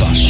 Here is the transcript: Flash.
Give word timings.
Flash. 0.00 0.29